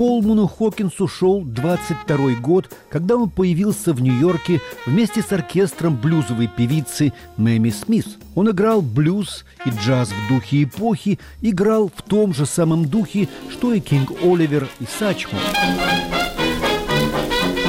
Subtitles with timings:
[0.00, 7.12] Колману Хокинсу шел 22 год, когда он появился в Нью-Йорке вместе с оркестром блюзовой певицы
[7.36, 8.06] Мэми Смит.
[8.34, 13.74] Он играл блюз и джаз в духе эпохи, играл в том же самом духе, что
[13.74, 15.38] и Кинг Оливер и Сачмо.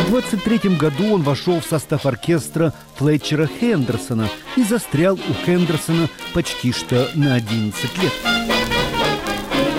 [0.05, 6.71] В 23 году он вошел в состав оркестра Флетчера Хендерсона и застрял у Хендерсона почти
[6.71, 8.50] что на 11 лет.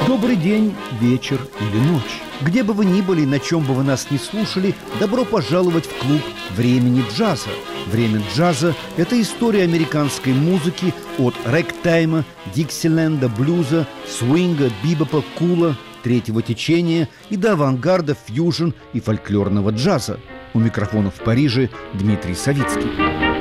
[0.06, 2.22] Добрый день, вечер или ночь.
[2.40, 5.96] Где бы вы ни были, на чем бы вы нас не слушали, добро пожаловать в
[5.98, 6.20] клуб
[6.56, 7.50] «Времени джаза».
[7.86, 17.08] «Время джаза»— это история американской музыки от рэг-тайма, диксиленда, блюза, свинга, бибопа, кула, третьего течения
[17.30, 20.18] и до авангарда, фьюжн и фольклорного джаза.
[20.52, 23.31] У микрофона в Париже Дмитрий Савицкий.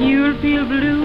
[0.00, 1.04] You'll feel blue,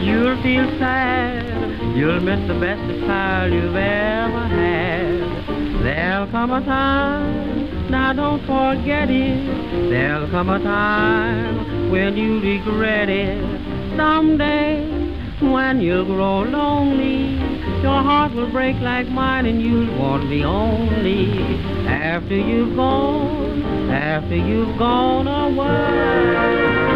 [0.00, 5.82] you'll feel sad, you'll miss the best child you've ever had.
[5.82, 9.90] There'll come a time, now don't forget it.
[9.90, 13.42] There'll come a time when you regret it.
[13.96, 14.86] Someday,
[15.40, 17.45] when you'll grow lonely,
[17.82, 21.38] your heart will break like mine and you'll want me only
[21.86, 26.95] after you've gone, after you've gone away.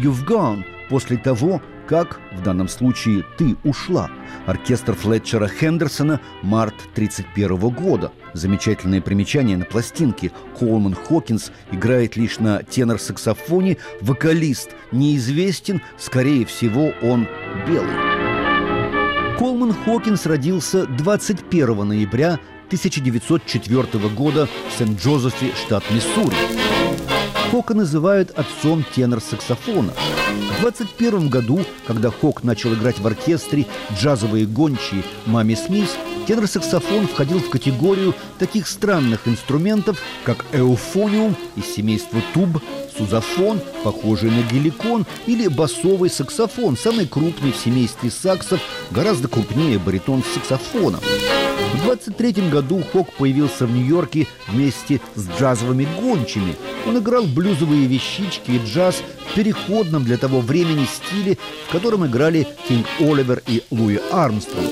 [0.00, 4.10] You've Gone после того, как, в данном случае, ты ушла.
[4.46, 8.12] Оркестр Флетчера Хендерсона, март 1931 года.
[8.32, 10.30] Замечательное примечание на пластинке.
[10.58, 13.76] Колман Хокинс играет лишь на тенор-саксофоне.
[14.00, 17.26] Вокалист неизвестен, скорее всего, он
[17.66, 19.36] белый.
[19.38, 22.38] Колман Хокинс родился 21 ноября
[22.68, 26.36] 1904 года в Сент-Джозефе, штат Миссури.
[27.50, 29.92] Хока называют отцом тенор-саксофона.
[30.58, 35.96] В 21 году, когда Хок начал играть в оркестре джазовые гончие «Мами Смис»,
[36.30, 42.62] тенор-саксофон входил в категорию таких странных инструментов, как эуфониум из семейства туб,
[42.96, 48.60] сузофон, похожий на геликон, или басовый саксофон, самый крупный в семействе саксов,
[48.92, 51.00] гораздо крупнее баритон с саксофоном.
[51.74, 56.54] В 23 году Хок появился в Нью-Йорке вместе с джазовыми гончими.
[56.86, 62.46] Он играл блюзовые вещички и джаз в переходном для того времени стиле, в котором играли
[62.68, 64.70] Кинг Оливер и Луи Армстронг.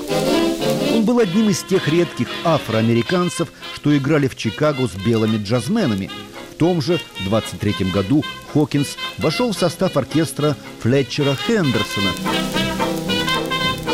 [1.08, 6.10] Был одним из тех редких афроамериканцев, что играли в Чикаго с белыми джазменами.
[6.52, 8.22] В том же 23 году
[8.52, 12.10] Хокинс вошел в состав оркестра Флетчера Хендерсона.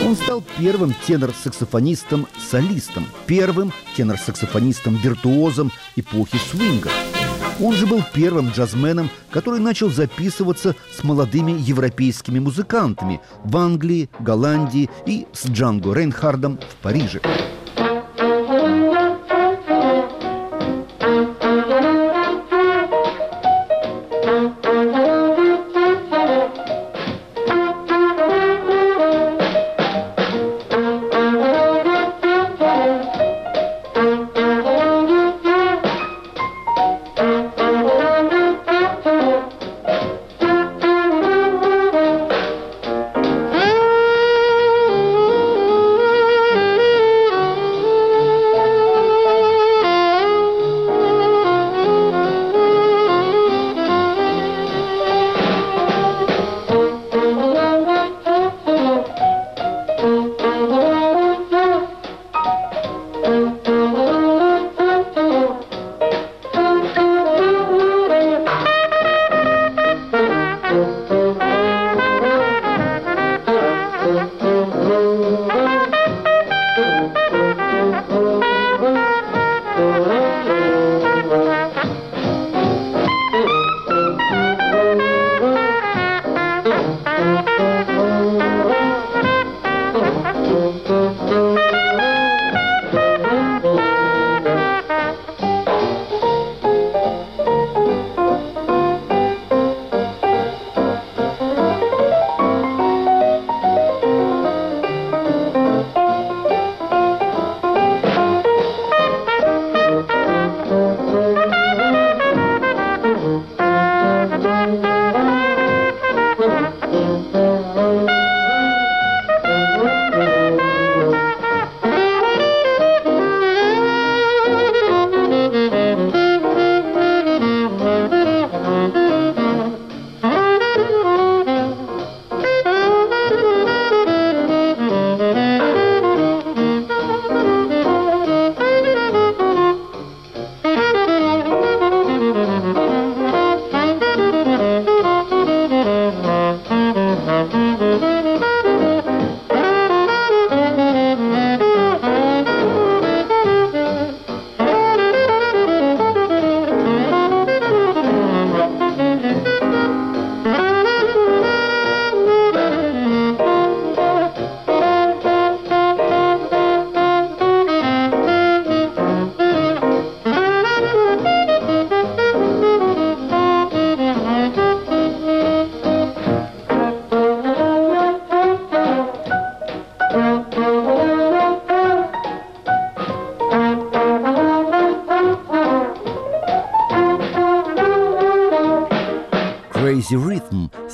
[0.04, 6.90] Он стал первым тенор-саксофонистом-солистом, первым тенор-саксофонистом-виртуозом эпохи свинга.
[7.60, 14.90] Он же был первым джазменом, который начал записываться с молодыми европейскими музыкантами в Англии, Голландии
[15.06, 17.20] и с Джанго Рейнхардом в Париже.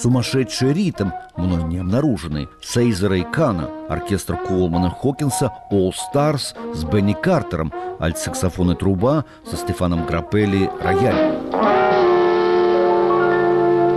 [0.01, 7.13] Сумасшедший ритм, мной не обнаруженный, Сейзера и Кана, оркестр Колмана Хокинса All Stars с Бенни
[7.13, 11.39] Картером, альт-саксофон и труба со Стефаном Грапелли рояль.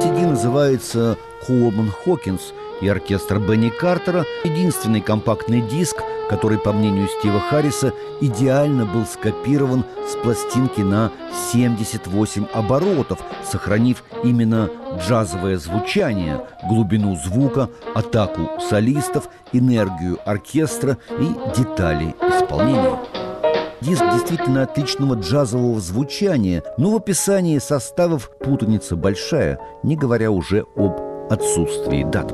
[0.01, 1.17] CD называется
[1.47, 5.97] Колман Хокинс и оркестр Бенни Картера– единственный компактный диск,
[6.29, 11.11] который, по мнению Стива Харриса, идеально был скопирован с пластинки на
[11.51, 22.99] 78 оборотов, сохранив именно джазовое звучание, глубину звука, атаку солистов, энергию оркестра и детали исполнения.
[23.81, 31.12] Диск действительно отличного джазового звучания, но в описании составов путаница большая, не говоря уже об
[31.29, 32.33] отсутствии дат.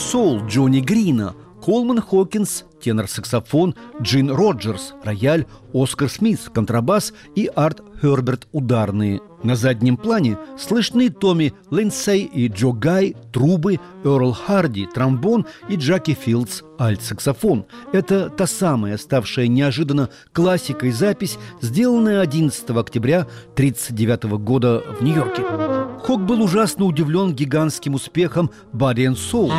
[0.00, 8.48] Соул Джонни Грина, Колман Хокинс, тенор-саксофон, Джин Роджерс, рояль, Оскар Смит, контрабас и Арт Херберт
[8.50, 9.20] ударные.
[9.42, 16.14] На заднем плане слышны Томми Линдсей и Джо Гай, трубы, Эрл Харди, тромбон и Джаки
[16.14, 17.66] Филдс, альт-саксофон.
[17.92, 25.79] Это та самая, ставшая неожиданно классикой запись, сделанная 11 октября 1939 года в Нью-Йорке.
[26.02, 29.52] Хок был ужасно удивлен гигантским успехом Body and Soul.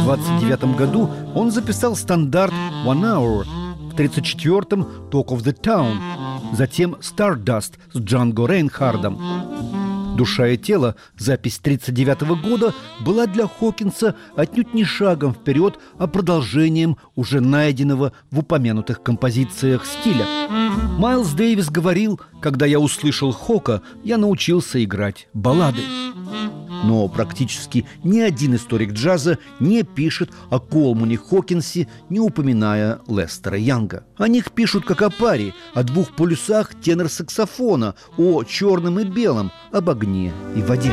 [0.00, 2.52] В 29 году он записал стандарт
[2.84, 3.44] One Hour,
[3.90, 5.96] в 34-м Talk of the Town,
[6.54, 9.79] затем Stardust с Джанго Рейнхардом.
[10.20, 16.98] «Душа и тело», запись 1939 года, была для Хокинса отнюдь не шагом вперед, а продолжением
[17.16, 20.26] уже найденного в упомянутых композициях стиля.
[20.98, 25.80] Майлз Дэвис говорил, когда я услышал Хока, я научился играть баллады.
[26.84, 34.04] Но практически ни один историк джаза не пишет о Колмуне Хокинсе, не упоминая Лестера Янга.
[34.16, 39.90] О них пишут как о паре, о двух полюсах тенор-саксофона, о черном и белом, об
[39.90, 40.92] огне и воде.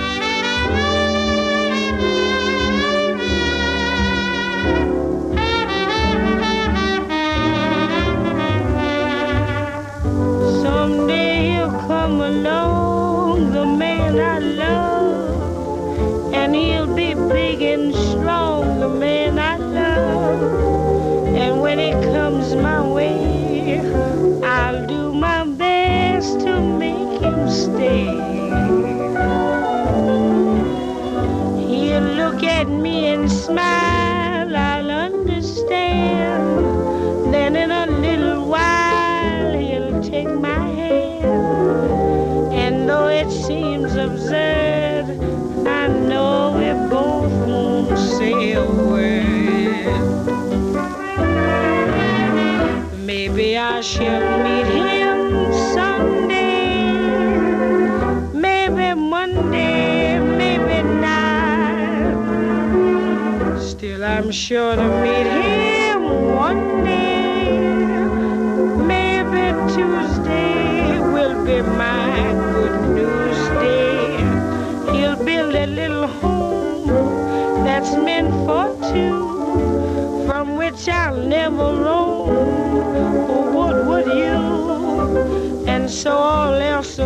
[17.57, 21.25] Big and strong, the man I love.
[21.35, 23.79] And when it comes my way,
[24.43, 28.05] I'll do my best to make him stay.
[31.67, 33.97] He'll look at me and smile,
[53.77, 56.93] I shall meet him someday.
[58.34, 62.10] Maybe Monday, maybe not.
[63.62, 65.47] Still, I'm sure to meet him
[85.67, 86.99] And so all else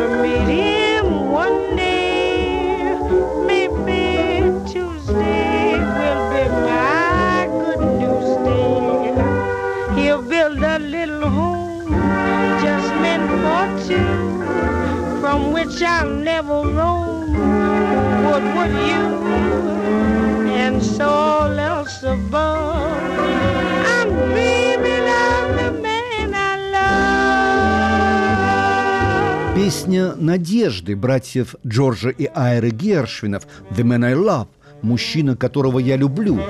[0.00, 2.94] gonna meet him one day.
[3.50, 4.02] Maybe
[4.70, 10.02] Tuesday will be my good news day.
[10.02, 11.92] He'll build a little home
[12.64, 17.32] just meant for two, from which I'll never roam.
[18.24, 19.04] What would you?
[20.62, 21.39] And so.
[29.70, 34.48] Песня «Надежды» братьев Джорджа и Айры Гершвинов «The Man I Love»–
[34.82, 36.40] «Мужчина, которого я люблю».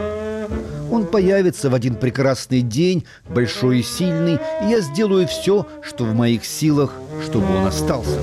[0.91, 6.15] Он появится в один прекрасный день, большой и сильный, и я сделаю все, что в
[6.15, 8.23] моих силах, чтобы он остался.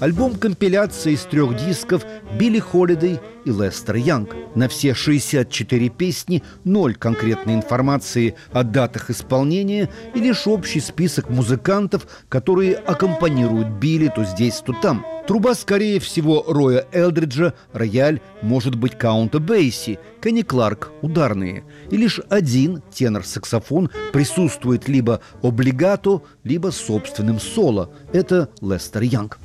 [0.00, 2.04] Альбом компиляции из трех дисков
[2.36, 4.34] Билли Холидей и Лестер Янг.
[4.54, 12.06] На все 64 песни ноль конкретной информации о датах исполнения и лишь общий список музыкантов,
[12.28, 15.04] которые аккомпанируют Билли то здесь, то там.
[15.26, 21.64] Труба, скорее всего, Роя Элдриджа, рояль, может быть, Каунта Бейси, Кенни Кларк, ударные.
[21.90, 27.90] И лишь один тенор-саксофон присутствует либо облигато, либо собственным соло.
[28.12, 29.38] Это Лестер Янг.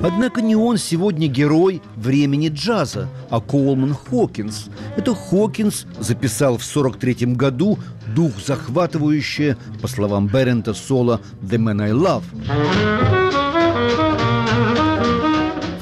[0.00, 4.66] Однако не он сегодня герой времени джаза, а Коулман Хокинс.
[4.96, 7.78] Это Хокинс записал в 43 году
[8.14, 13.47] дух захватывающее, по словам Беррента, соло «The Man I Love».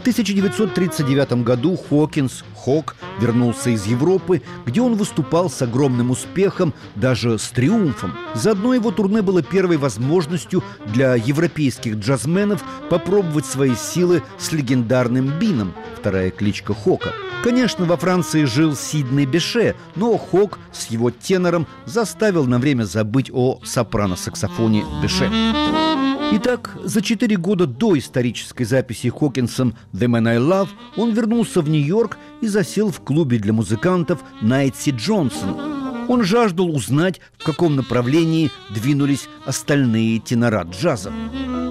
[0.07, 7.41] В 1939 году Хокинс, Хок, вернулся из Европы, где он выступал с огромным успехом, даже
[7.41, 8.15] с триумфом.
[8.33, 15.75] Заодно его турне было первой возможностью для европейских джазменов попробовать свои силы с легендарным Бином,
[15.97, 17.11] вторая кличка Хока.
[17.43, 23.33] Конечно, во Франции жил Сиднey Беше, но Хок с его тенором заставил на время забыть
[23.33, 26.16] о сопрано-саксофоне Беше.
[26.33, 31.69] Итак, за четыре года до исторической записи Хокинсом «The Man I Love» он вернулся в
[31.69, 35.76] Нью-Йорк и засел в клубе для музыкантов Найтси Джонсон.
[36.09, 41.13] Он жаждал узнать, в каком направлении двинулись остальные тенора джаза.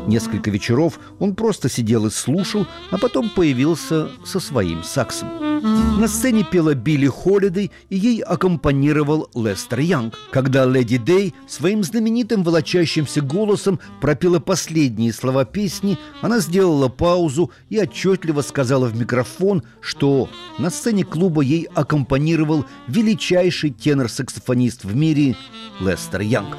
[0.08, 5.30] Несколько вечеров он просто сидел и слушал, а потом появился со своим саксом.
[6.00, 10.14] На сцене пела Билли Холидей, и ей аккомпанировал Лестер Янг.
[10.32, 17.80] Когда Леди Дэй своим знаменитым волочащимся голосом пропела последние слова песни, она сделала паузу и
[17.80, 23.72] отчетливо сказала в микрофон, что на сцене клуба ей аккомпанировал величайший
[24.26, 25.36] тенор-саксофонист в мире
[25.80, 26.56] Лестер Янг.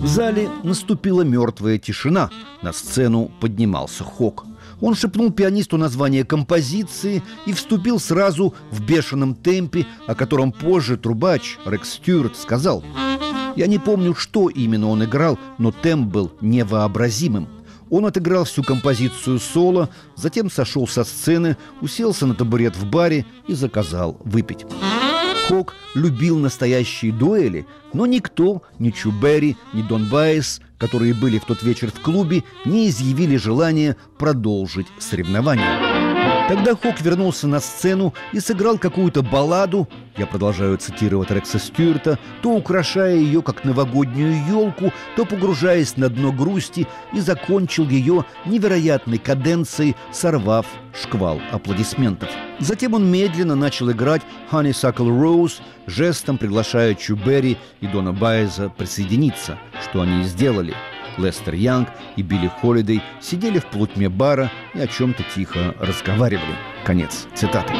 [0.00, 2.30] В зале наступила мертвая тишина.
[2.62, 4.44] На сцену поднимался Хок.
[4.80, 11.58] Он шепнул пианисту название композиции и вступил сразу в бешеном темпе, о котором позже трубач
[11.64, 12.84] Рекс Стюарт сказал.
[13.56, 17.48] Я не помню, что именно он играл, но темп был невообразимым.
[17.88, 23.54] Он отыграл всю композицию соло, затем сошел со сцены, уселся на табурет в баре и
[23.54, 24.66] заказал выпить.
[25.48, 31.62] Хок любил настоящие дуэли, но никто, ни Чуберри, ни Дон Байес, которые были в тот
[31.62, 35.85] вечер в клубе, не изъявили желания продолжить соревнования.
[36.48, 42.50] Тогда Хок вернулся на сцену и сыграл какую-то балладу, я продолжаю цитировать Рекса Стюарта, то
[42.50, 49.96] украшая ее как новогоднюю елку, то погружаясь на дно грусти и закончил ее невероятной каденцией,
[50.12, 52.28] сорвав шквал аплодисментов.
[52.60, 60.00] Затем он медленно начал играть «Honeysuckle Rose», жестом приглашая Чуберри и Дона Байеза присоединиться, что
[60.00, 60.74] они и сделали–
[61.18, 66.56] Лестер Янг и Билли Холидей сидели в полутьме бара и о чем-то тихо разговаривали.
[66.84, 67.74] Конец цитаты.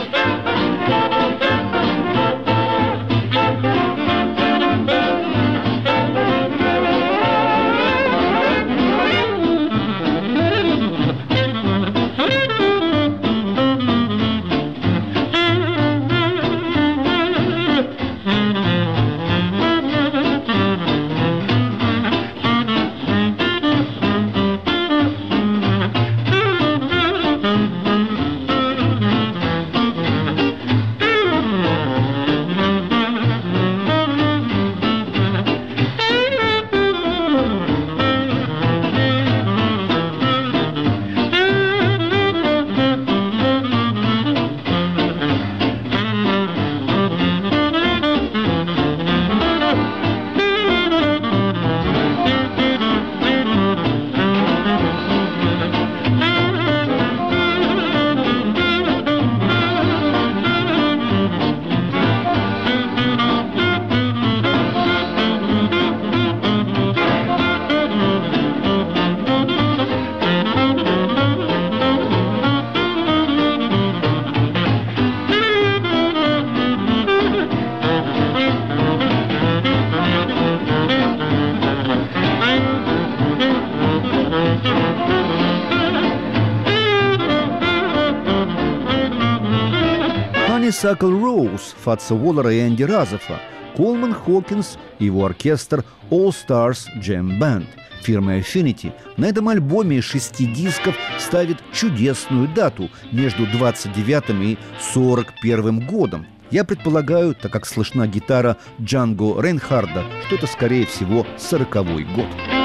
[90.76, 93.40] Honeysuckle Rose Фатса Уоллера и Энди Разофа,
[93.76, 97.66] Колман Хокинс и его оркестр All Stars Jam Band–
[98.02, 104.58] Фирма Affinity на этом альбоме из шести дисков ставит чудесную дату между 29 и
[104.92, 106.26] 41 годом.
[106.50, 112.55] Я предполагаю, так как слышна гитара Джанго Рейнхарда, что это, скорее всего, 40-й год.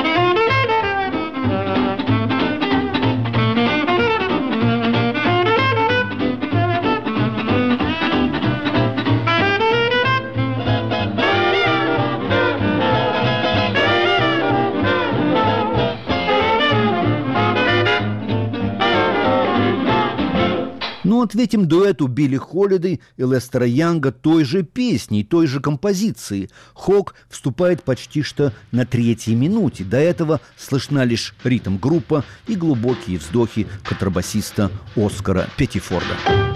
[21.31, 26.49] Ответим дуэту Билли Холлидей и Лестера Янга той же песней, той же композиции.
[26.73, 29.85] Хок вступает почти что на третьей минуте.
[29.85, 36.50] До этого слышна лишь ритм группа и глубокие вздохи контрабасиста Оскара Петтифорда.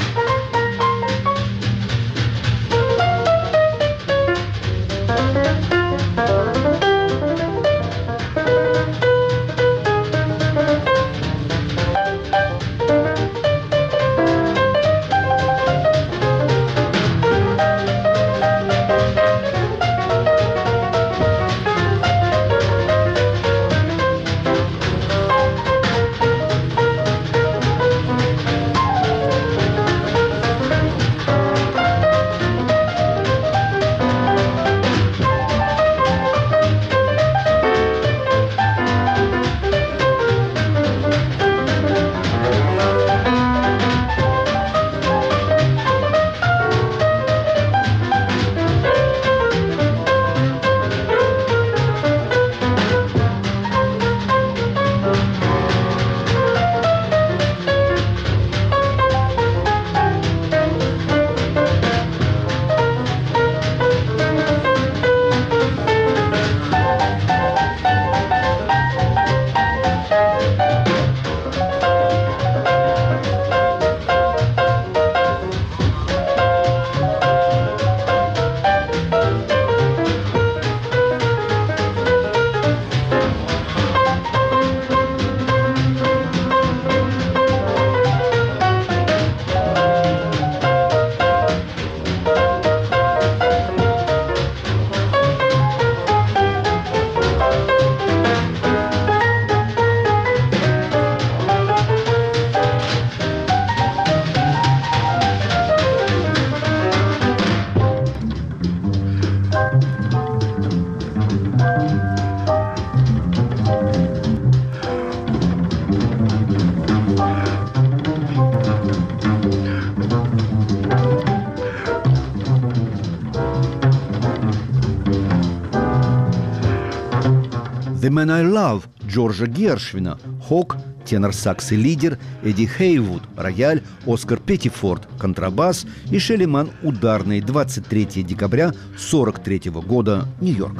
[128.02, 135.08] «The Man I Love» Джорджа Гершвина, «Хок» тенор-сакс и лидер, Эдди Хейвуд, рояль, Оскар Петтифорд,
[135.20, 140.78] контрабас и Шелеман ударный 23 декабря 43 года, Нью-Йорк.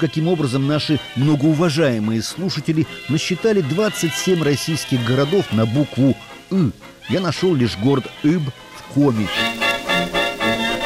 [0.00, 6.16] Каким образом наши многоуважаемые слушатели насчитали 27 российских городов на букву
[6.50, 6.72] «ы».
[7.08, 8.42] Я нашел лишь город Иб
[8.74, 9.28] в Коми.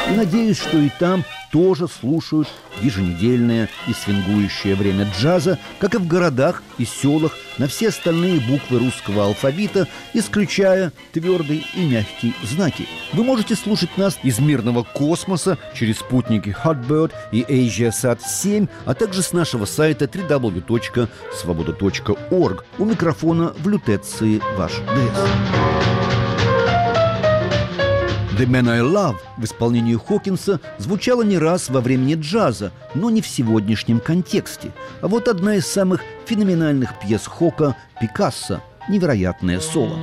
[0.09, 2.47] И надеюсь, что и там тоже слушают
[2.85, 8.77] еженедельное и свингующее время джаза, как и в городах и селах на все остальные буквы
[8.79, 12.87] русского алфавита, исключая твердый и мягкий знаки.
[13.13, 19.23] Вы можете слушать нас из мирного космоса через спутники Hotbird и AsiaSat 7, а также
[19.23, 22.65] с нашего сайта www.svoboda.org.
[22.77, 26.04] У микрофона в лютеции ваш ДС.
[28.37, 33.21] «The Man I Love» в исполнении Хокинса звучала не раз во времени джаза, но не
[33.21, 34.73] в сегодняшнем контексте.
[34.99, 39.95] А вот одна из самых феноменальных пьес Хока «Пикассо»– «Невероятное соло».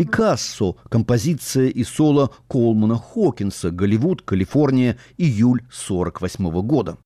[0.00, 6.96] Пикассо, композиция и соло Колмана Хокинса, Голливуд, Калифорния, июль 48 года.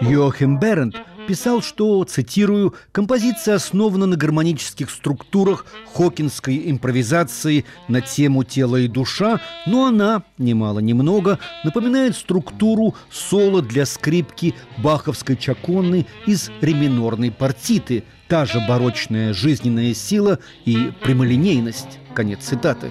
[0.00, 0.96] Йохим Берент
[1.28, 9.38] писал, что, цитирую, «композиция основана на гармонических структурах хокинской импровизации на тему тела и душа,
[9.66, 18.46] но она, немало немного, напоминает структуру соло для скрипки баховской чаконны из реминорной партиты, та
[18.46, 21.98] же барочная жизненная сила и прямолинейность».
[22.14, 22.90] Конец цитаты.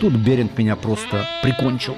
[0.00, 1.94] Тут Беринг меня просто прикончил.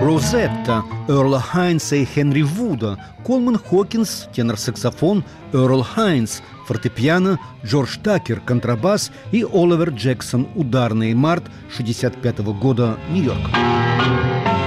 [0.00, 9.10] Розетта Эрла Хайнса и Хенри Вуда, Колман Хокинс, тенор-саксофон, Эрл Хайнс, фортепиано, Джордж Такер, контрабас
[9.32, 11.44] и Оливер Джексон, ударный март
[11.76, 14.57] 65 года, Нью-Йорк.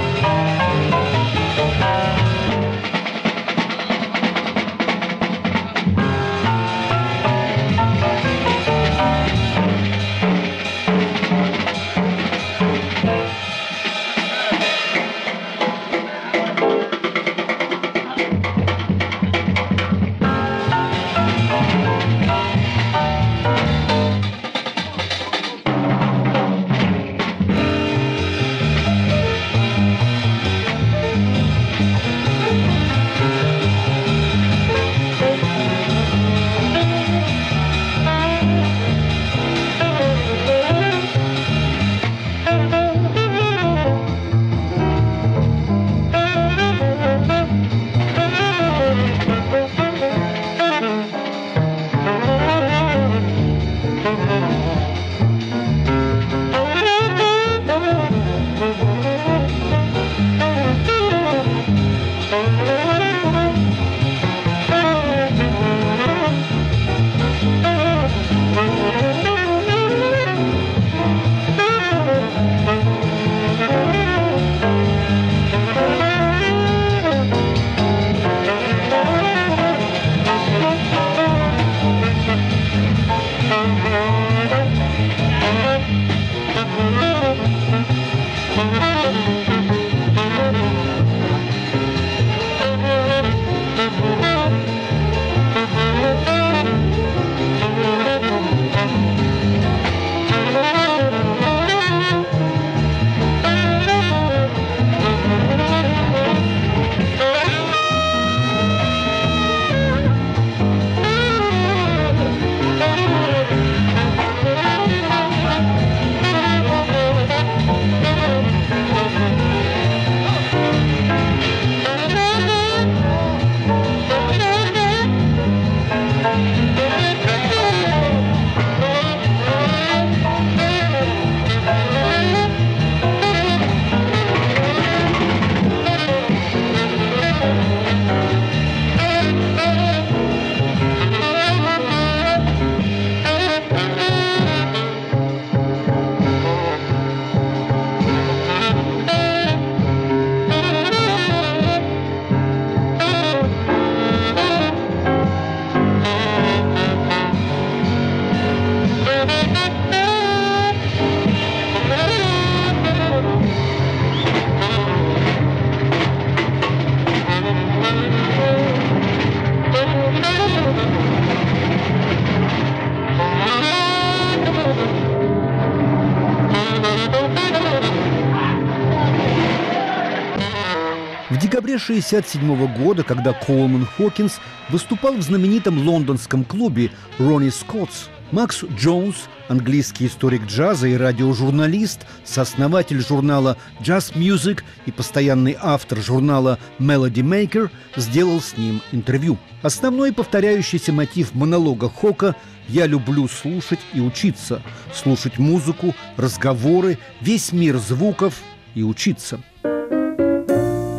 [182.01, 184.39] Декабре 1967 года, когда Колман Хокинс
[184.69, 193.01] выступал в знаменитом лондонском клубе «Ронни Скоттс», Макс Джонс, английский историк джаза и радиожурналист, сооснователь
[193.01, 199.37] журнала Jazz Music и постоянный автор журнала Melody Maker, сделал с ним интервью.
[199.63, 202.37] Основной повторяющийся мотив монолога Хока
[202.69, 204.61] «Я люблю слушать и учиться»,
[204.93, 208.35] слушать музыку, разговоры, весь мир звуков
[208.75, 209.41] и учиться–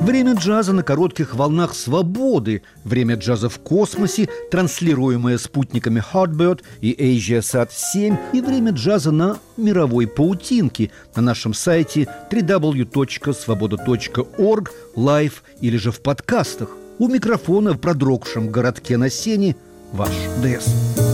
[0.05, 6.93] Время джаза на коротких волнах свободы, время джаза в космосе, транслируемое спутниками Hot Bird и
[6.93, 16.01] AsiaSat-7, и время джаза на мировой паутинке на нашем сайте www.svoboda.org, live или же в
[16.01, 16.71] подкастах.
[16.99, 19.55] У микрофона в продрогшем городке на Сене
[19.93, 20.11] ваш
[20.43, 21.12] ДС.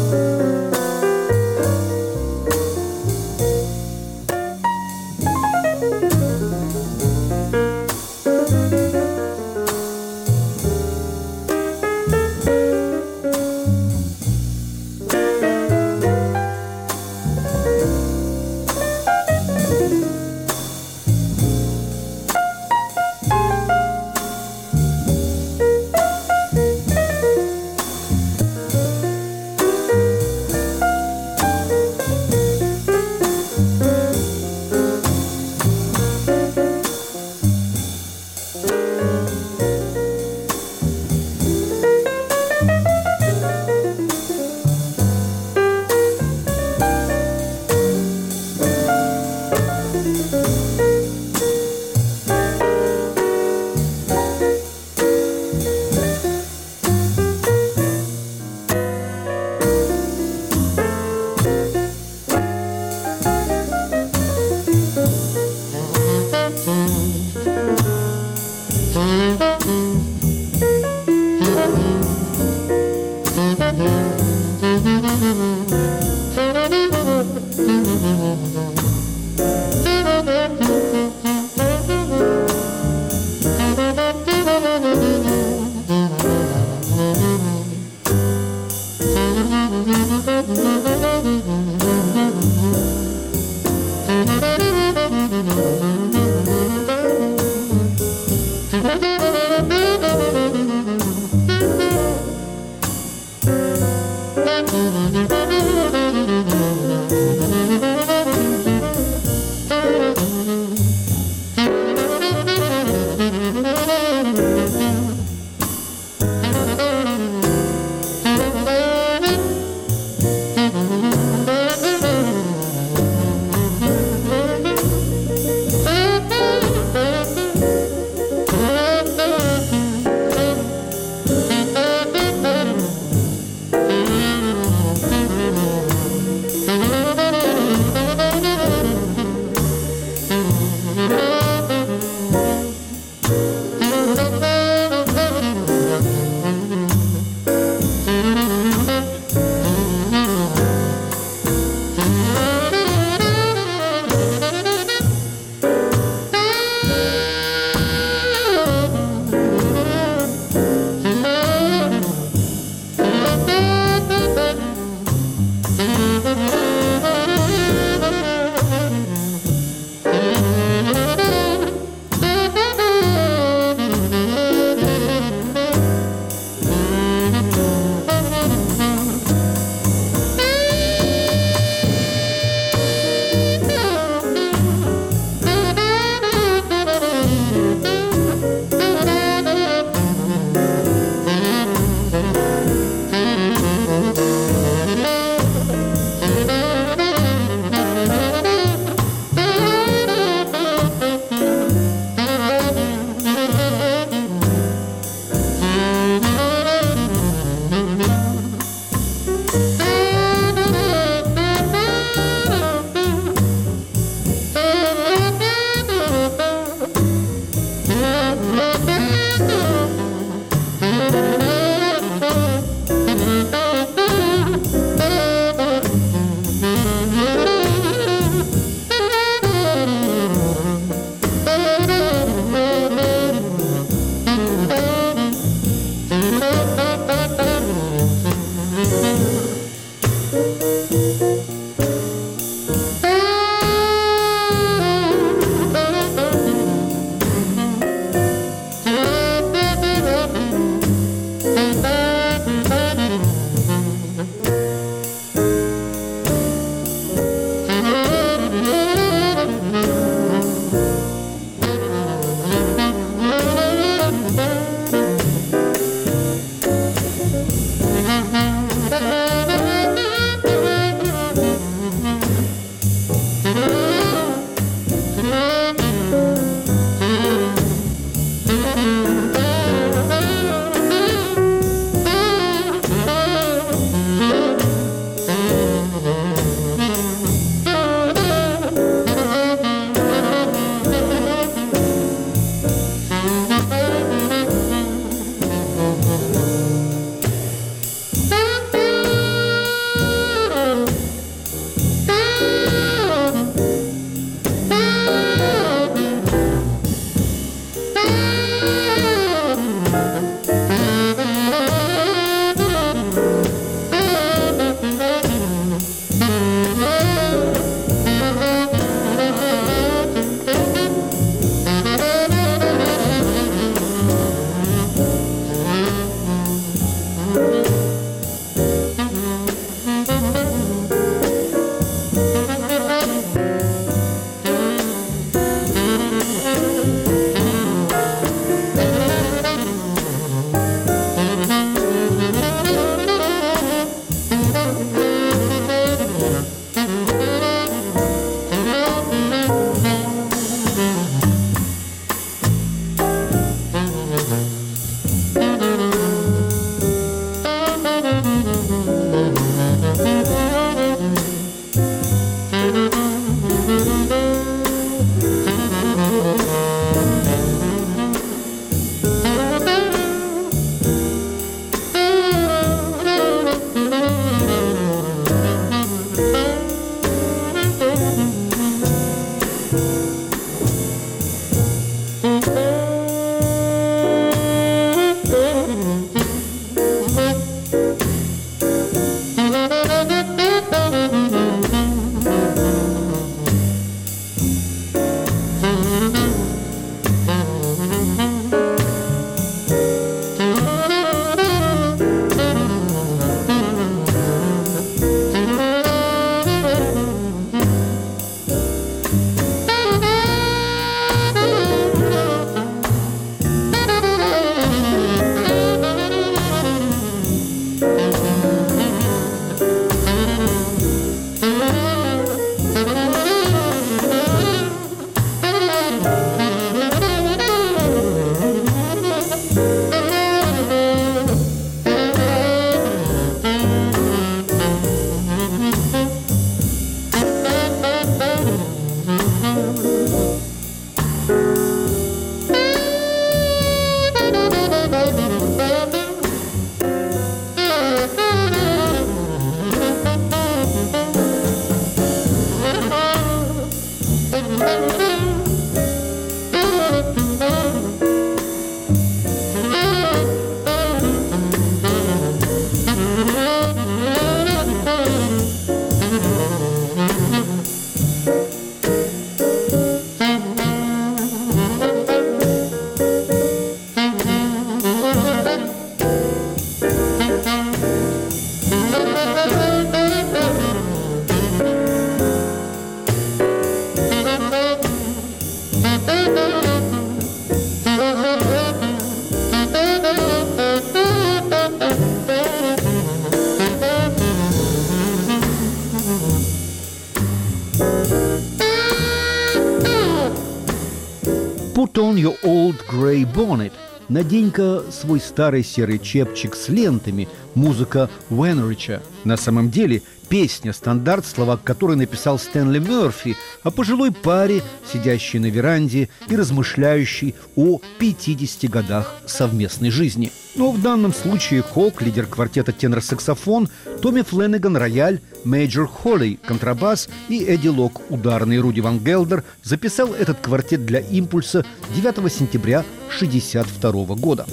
[504.18, 507.28] Надень-ка свой старый серый чепчик с лентами.
[507.58, 509.02] Музыка Уэнрича.
[509.24, 515.46] На самом деле песня «Стандарт», слова которой написал Стэнли Мерфи, о пожилой паре, сидящей на
[515.46, 520.30] веранде и размышляющей о 50 годах совместной жизни.
[520.54, 523.68] Но в данном случае Хок, лидер квартета тенор-саксофон,
[524.02, 528.58] Томми Фленнеган– рояль, Мейджор Холли– контрабас и Эдди Лок– ударные.
[528.58, 531.64] Руди Ван Гелдер записал этот квартет для «Импульса»
[531.96, 532.84] 9 сентября
[533.18, 534.46] 1962 года.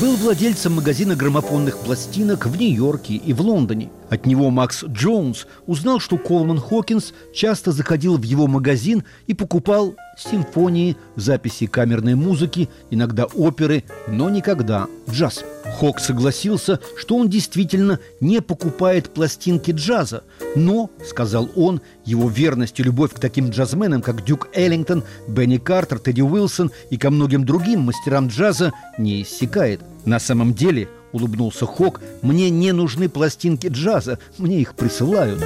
[0.00, 3.90] Был владельцем магазина граммофонных пластинок в Нью-Йорке и в Лондоне.
[4.10, 9.94] От него Макс Джонс узнал, что Колман Хокинс часто заходил в его магазин и покупал
[10.18, 15.44] симфонии, записи камерной музыки, иногда оперы, но никогда джаз.
[15.74, 20.22] Хок согласился, что он действительно не покупает пластинки джаза,
[20.54, 25.98] но, сказал он, его верность и любовь к таким джазменам, как Дюк Эллингтон, Бенни Картер,
[25.98, 29.80] Тедди Уилсон и ко многим другим мастерам джаза не иссякает.
[30.04, 35.42] На самом деле, улыбнулся Хок, мне не нужны пластинки джаза, мне их присылают.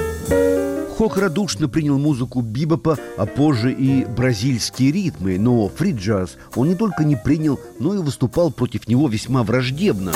[0.99, 7.05] Хок радушно принял музыку бибопа, а позже и бразильские ритмы, но фри-джаз он не только
[7.05, 10.11] не принял, но и выступал против него весьма враждебно.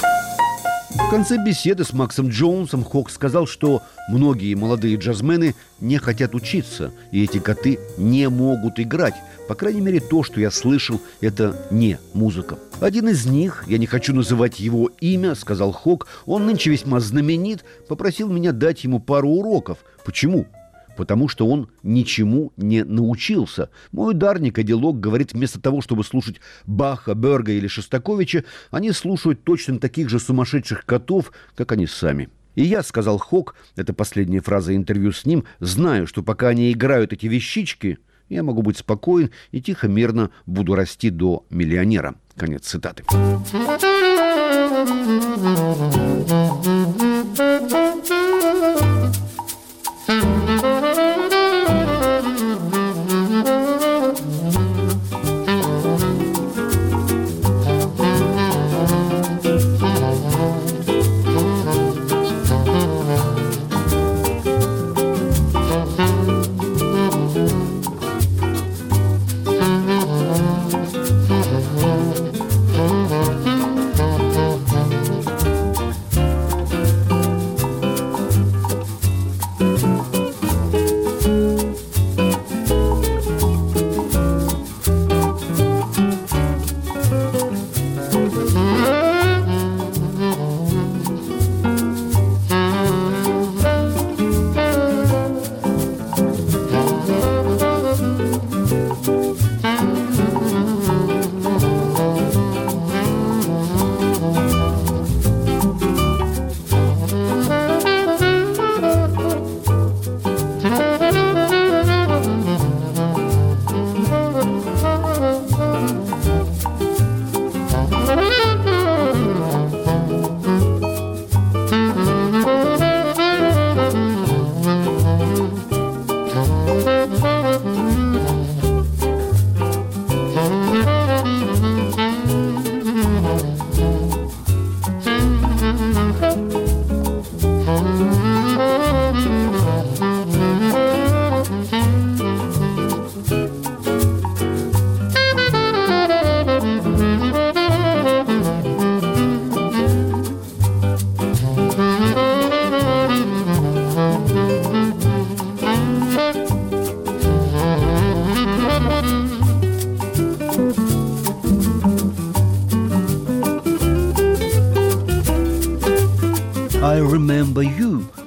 [0.94, 6.92] В конце беседы с Максом Джонсом Хок сказал, что многие молодые джазмены не хотят учиться,
[7.14, 9.16] и эти коты не могут играть.
[9.48, 12.60] По крайней мере, то, что я слышал, это не музыка.
[12.82, 17.64] Один из них, я не хочу называть его имя, сказал Хок, он нынче весьма знаменит,
[17.88, 19.78] попросил меня дать ему пару уроков.
[20.04, 20.46] Почему?
[20.96, 23.70] Потому что он ничему не научился.
[23.91, 29.80] Мой ударник Эдди говорит, вместо того, чтобы слушать Баха, Берга или Шостаковича, они слушают точно
[29.80, 32.30] таких же сумасшедших котов, как они сами.
[32.56, 37.14] И я, сказал Хок, это последняя фраза интервью с ним, знаю, что пока они играют
[37.14, 37.98] эти вещички,
[38.30, 42.16] я могу быть спокоен и тихо, мирно буду расти до миллионера.
[42.36, 43.04] Конец цитаты.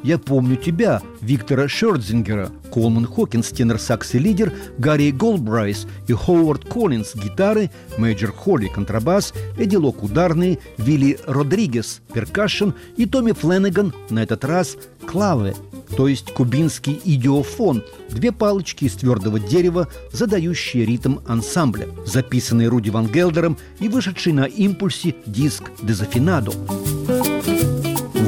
[0.07, 7.17] Я помню тебя, Виктора Шердзингера, Колман Хокинс, тенор-сакс и лидер, Гарри Голбрайс и Ховард Коллинз
[7.17, 14.45] гитары, Мейджор Холли контрабас, Эдди Лок ударные, Вилли Родригес percussion и Томми Фленнеган на этот
[14.45, 15.57] раз клавы,
[15.97, 23.09] то есть кубинский идиофон, две палочки из твердого дерева, задающие ритм ансамбля, записанный Руди Ван
[23.09, 26.53] Гелдером и вышедший на импульсе диск «Дезафинадо».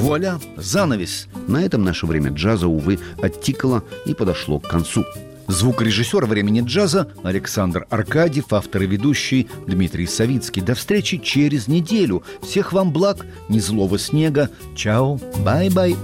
[0.09, 1.29] Вуаля, занавес.
[1.49, 5.05] На этом наше время джаза, увы, оттикало и подошло к концу.
[5.49, 10.63] Звукорежиссер «Времени джаза» Александр Аркадьев, автор и ведущий Дмитрий Савицкий.
[10.63, 12.23] До встречи через неделю.
[12.41, 14.49] Всех вам благ, незлого снега.
[14.75, 15.95] Чао, bye-bye.